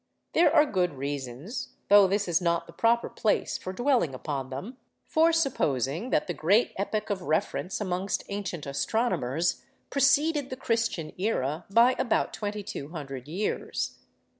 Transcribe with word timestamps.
There 0.33 0.51
are 0.51 0.65
good 0.65 0.95
reasons, 0.95 1.73
though 1.87 2.07
this 2.07 2.27
is 2.27 2.41
not 2.41 2.65
the 2.65 2.73
proper 2.73 3.07
place 3.07 3.59
for 3.59 3.71
dwelling 3.71 4.15
upon 4.15 4.49
them, 4.49 4.77
for 5.05 5.31
supposing 5.31 6.09
that 6.09 6.25
the 6.25 6.33
great 6.33 6.73
epoch 6.75 7.11
of 7.11 7.21
reference 7.21 7.79
amongst 7.79 8.23
ancient 8.29 8.65
astronomers 8.65 9.61
preceded 9.91 10.49
the 10.49 10.55
Christian 10.57 11.13
era 11.19 11.65
by 11.69 11.95
about 11.99 12.33
2200 12.33 13.27
years. 13.27 13.99